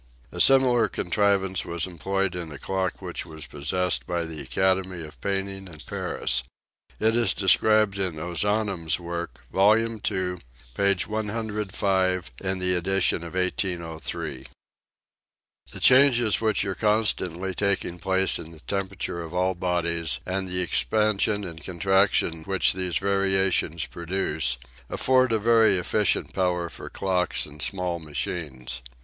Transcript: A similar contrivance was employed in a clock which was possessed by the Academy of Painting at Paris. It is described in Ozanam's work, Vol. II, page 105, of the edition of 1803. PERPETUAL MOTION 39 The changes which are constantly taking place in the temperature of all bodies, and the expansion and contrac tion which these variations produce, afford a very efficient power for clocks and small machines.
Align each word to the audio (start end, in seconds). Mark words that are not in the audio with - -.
A 0.31 0.41
similar 0.41 0.87
contrivance 0.87 1.63
was 1.63 1.85
employed 1.85 2.35
in 2.35 2.51
a 2.51 2.57
clock 2.57 3.03
which 3.03 3.23
was 3.23 3.45
possessed 3.45 4.07
by 4.07 4.25
the 4.25 4.41
Academy 4.41 5.05
of 5.05 5.21
Painting 5.21 5.67
at 5.69 5.85
Paris. 5.85 6.41
It 6.99 7.15
is 7.15 7.35
described 7.35 7.99
in 7.99 8.15
Ozanam's 8.19 8.99
work, 8.99 9.45
Vol. 9.53 9.77
II, 10.01 10.37
page 10.73 11.05
105, 11.05 12.31
of 12.41 12.59
the 12.59 12.73
edition 12.73 13.23
of 13.23 13.35
1803. 13.35 13.67
PERPETUAL 14.47 14.49
MOTION 14.49 14.49
39 15.69 15.71
The 15.71 15.79
changes 15.79 16.41
which 16.41 16.65
are 16.65 16.73
constantly 16.73 17.53
taking 17.53 17.99
place 17.99 18.39
in 18.39 18.49
the 18.49 18.59
temperature 18.61 19.21
of 19.21 19.35
all 19.35 19.53
bodies, 19.53 20.19
and 20.25 20.49
the 20.49 20.61
expansion 20.61 21.43
and 21.43 21.63
contrac 21.63 22.13
tion 22.13 22.41
which 22.45 22.73
these 22.73 22.97
variations 22.97 23.85
produce, 23.85 24.57
afford 24.89 25.31
a 25.31 25.37
very 25.37 25.77
efficient 25.77 26.33
power 26.33 26.71
for 26.71 26.89
clocks 26.89 27.45
and 27.45 27.61
small 27.61 27.99
machines. 27.99 28.81